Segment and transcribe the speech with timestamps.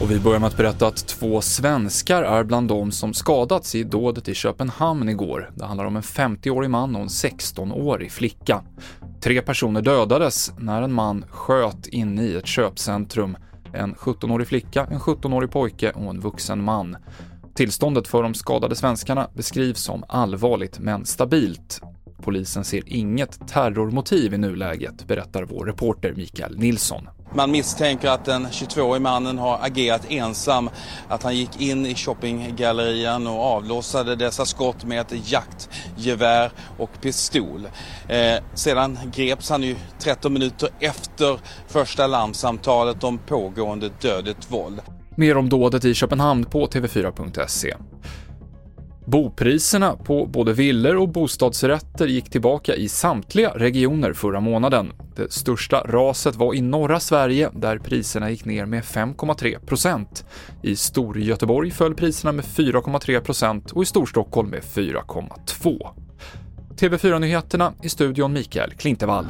[0.00, 3.84] Och vi börjar med att berätta att två svenskar är bland de som skadats i
[3.84, 5.50] dådet i Köpenhamn igår.
[5.54, 8.62] Det handlar om en 50-årig man och en 16-årig flicka.
[9.20, 13.36] Tre personer dödades när en man sköt inne i ett köpcentrum.
[13.72, 16.96] En 17-årig flicka, en 17-årig pojke och en vuxen man.
[17.54, 21.80] Tillståndet för de skadade svenskarna beskrivs som allvarligt men stabilt.
[22.22, 27.08] Polisen ser inget terrormotiv i nuläget, berättar vår reporter Mikael Nilsson.
[27.34, 30.70] Man misstänker att den 22-årige mannen har agerat ensam,
[31.08, 37.68] att han gick in i shoppinggallerian och avlossade dessa skott med ett jaktgevär och pistol.
[38.08, 44.80] Eh, sedan greps han ju 13 minuter efter första larmsamtalet om pågående dödligt våld.
[45.16, 47.74] Mer om dådet i Köpenhamn på tv4.se.
[49.04, 54.92] Bopriserna på både villor och bostadsrätter gick tillbaka i samtliga regioner förra månaden.
[55.16, 60.24] Det största raset var i norra Sverige där priserna gick ner med 5,3%
[60.62, 65.88] I Storgöteborg föll priserna med 4,3% och i Storstockholm med 4,2
[66.76, 69.26] TV4-nyheterna i studion Mikael Klintevall.